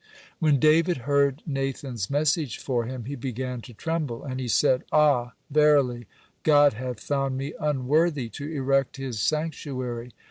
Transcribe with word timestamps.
(88) 0.37 0.39
When 0.39 0.59
David 0.59 0.97
heard 0.97 1.43
Nathan's 1.45 2.09
message 2.09 2.57
for 2.57 2.85
him, 2.85 3.05
he 3.05 3.13
began 3.13 3.61
to 3.61 3.71
tremble, 3.75 4.23
and 4.23 4.39
he 4.39 4.47
said: 4.47 4.83
"Ah, 4.91 5.33
verily, 5.51 6.07
God 6.41 6.73
hath 6.73 6.99
found 6.99 7.37
me 7.37 7.53
unworthy 7.59 8.27
to 8.29 8.51
erect 8.51 8.97
His 8.97 9.19
sanctuary." 9.19 10.11